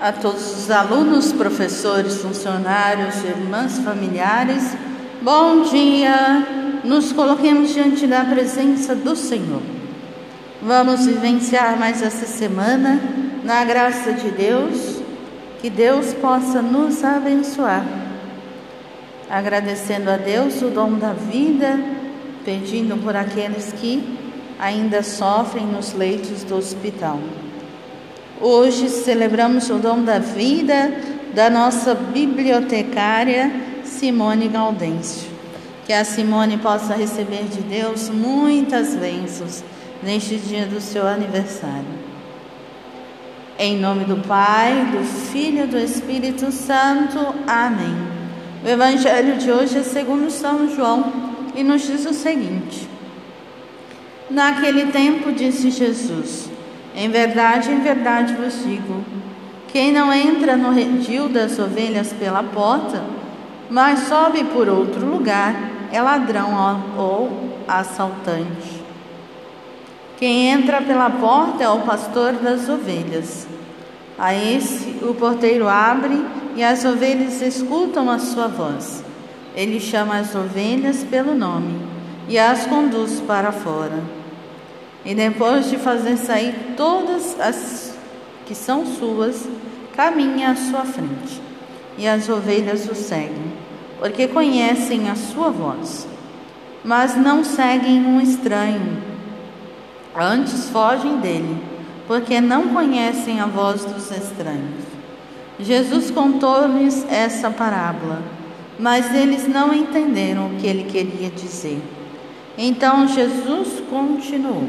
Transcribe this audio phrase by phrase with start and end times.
[0.00, 4.74] a todos os alunos, professores, funcionários, irmãs, familiares,
[5.20, 6.46] bom dia!
[6.82, 9.60] Nos coloquemos diante da presença do Senhor.
[10.62, 12.98] Vamos vivenciar mais essa semana
[13.44, 15.02] na graça de Deus,
[15.60, 17.84] que Deus possa nos abençoar.
[19.28, 21.78] Agradecendo a Deus o dom da vida,
[22.42, 24.18] pedindo por aqueles que
[24.58, 27.20] ainda sofrem nos leitos do hospital.
[28.40, 30.90] Hoje celebramos o dom da vida
[31.34, 33.52] da nossa bibliotecária
[33.84, 35.28] Simone Gaudêncio.
[35.84, 39.62] Que a Simone possa receber de Deus muitas bênçãos
[40.02, 42.00] neste dia do seu aniversário.
[43.58, 47.18] Em nome do Pai, do Filho e do Espírito Santo.
[47.46, 47.94] Amém.
[48.64, 51.12] O Evangelho de hoje é segundo São João
[51.54, 52.88] e nos diz o seguinte:
[54.30, 56.48] Naquele tempo disse Jesus:
[57.00, 59.02] em verdade, em verdade vos digo:
[59.68, 63.02] quem não entra no redil das ovelhas pela porta,
[63.70, 65.54] mas sobe por outro lugar,
[65.90, 68.82] é ladrão ou assaltante.
[70.18, 73.48] Quem entra pela porta é o pastor das ovelhas.
[74.18, 76.22] A esse o porteiro abre
[76.54, 79.02] e as ovelhas escutam a sua voz.
[79.56, 81.80] Ele chama as ovelhas pelo nome
[82.28, 84.19] e as conduz para fora.
[85.04, 87.98] E depois de fazer sair todas as
[88.46, 89.48] que são suas,
[89.94, 91.40] caminha à sua frente.
[91.96, 93.52] E as ovelhas o seguem,
[93.98, 96.06] porque conhecem a sua voz.
[96.82, 99.02] Mas não seguem um estranho,
[100.16, 101.62] antes fogem dele,
[102.06, 104.84] porque não conhecem a voz dos estranhos.
[105.58, 108.22] Jesus contou-lhes essa parábola,
[108.78, 111.80] mas eles não entenderam o que ele queria dizer.
[112.56, 114.64] Então Jesus continuou: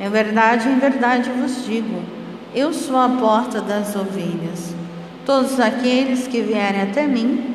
[0.00, 2.02] Em verdade, em verdade vos digo,
[2.54, 4.74] eu sou a porta das ovelhas.
[5.24, 7.54] Todos aqueles que vierem até mim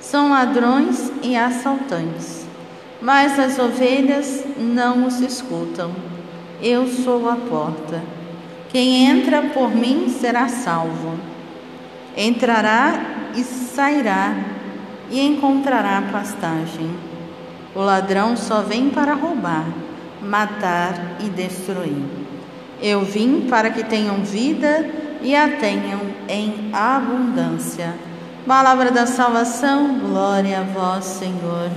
[0.00, 2.46] são ladrões e assaltantes,
[3.00, 5.90] mas as ovelhas não os escutam.
[6.62, 8.02] Eu sou a porta.
[8.70, 11.18] Quem entra por mim será salvo.
[12.16, 14.34] Entrará e sairá
[15.10, 16.90] e encontrará pastagem.
[17.74, 19.66] O ladrão só vem para roubar,
[20.24, 22.02] matar e destruir.
[22.80, 24.86] Eu vim para que tenham vida
[25.22, 27.94] e a tenham em abundância.
[28.46, 31.70] Palavra da salvação, glória a vós, Senhor.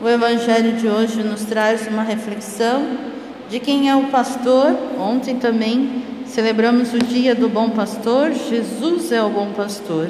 [0.00, 2.98] O Evangelho de hoje nos traz uma reflexão
[3.48, 4.76] de quem é o pastor.
[4.98, 10.08] Ontem também celebramos o dia do bom pastor, Jesus é o bom pastor.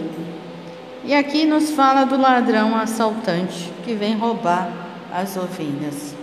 [1.04, 4.68] E aqui nos fala do ladrão assaltante que vem roubar
[5.12, 6.17] as ovelhas.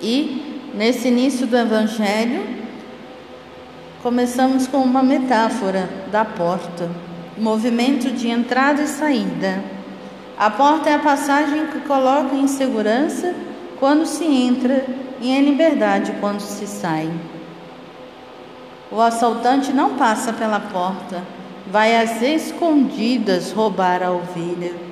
[0.00, 2.46] E nesse início do Evangelho,
[4.02, 6.90] começamos com uma metáfora da porta,
[7.36, 9.62] movimento de entrada e saída.
[10.38, 13.34] A porta é a passagem que coloca em segurança
[13.78, 14.84] quando se entra
[15.20, 17.10] e em liberdade quando se sai.
[18.90, 21.22] O assaltante não passa pela porta,
[21.70, 24.90] vai às escondidas roubar a ovelha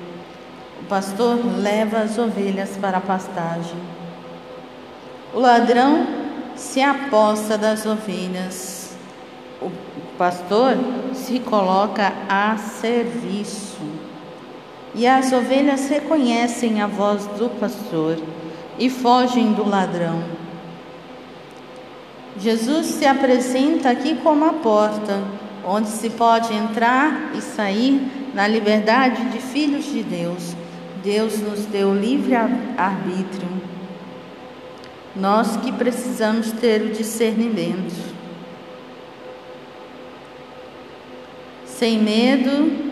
[0.89, 3.77] pastor leva as ovelhas para a pastagem.
[5.33, 6.07] O ladrão
[6.55, 8.97] se aposta das ovelhas.
[9.61, 9.69] O
[10.17, 10.77] pastor
[11.13, 13.77] se coloca a serviço.
[14.95, 18.17] E as ovelhas reconhecem a voz do pastor
[18.77, 20.23] e fogem do ladrão.
[22.37, 25.21] Jesus se apresenta aqui como a porta,
[25.65, 30.55] onde se pode entrar e sair na liberdade de filhos de Deus
[31.03, 33.47] Deus nos deu livre arbítrio.
[35.15, 37.95] Nós que precisamos ter o discernimento.
[41.65, 42.89] Sem medo,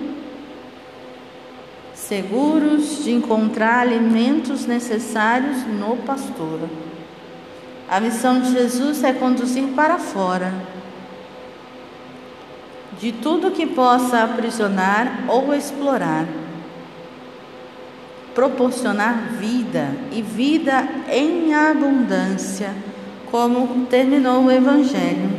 [1.94, 6.62] seguros de encontrar alimentos necessários no pastor.
[7.90, 10.54] A missão de Jesus é conduzir para fora
[13.00, 16.26] de tudo que possa aprisionar ou explorar
[18.38, 22.72] proporcionar vida e vida em abundância,
[23.32, 25.32] como terminou o Evangelho.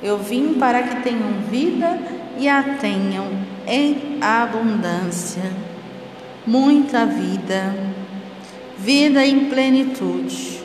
[0.00, 1.98] Eu vim para que tenham vida
[2.38, 3.26] e a tenham
[3.66, 5.42] em abundância,
[6.46, 7.74] muita vida,
[8.78, 10.62] vida em plenitude.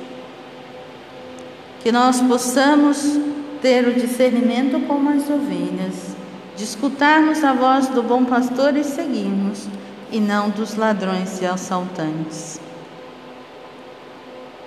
[1.82, 3.20] Que nós possamos
[3.64, 6.16] ter o discernimento como as ovelhas,
[6.56, 9.68] de escutarmos a voz do bom pastor e seguirmos
[10.16, 12.62] e não dos ladrões e assaltantes.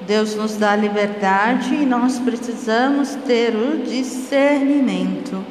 [0.03, 5.43] Deus nos dá liberdade e nós precisamos ter o discernimento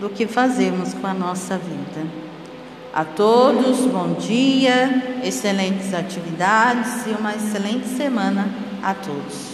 [0.00, 2.04] do que fazemos com a nossa vida.
[2.92, 8.48] A todos, bom dia, excelentes atividades e uma excelente semana
[8.82, 9.53] a todos.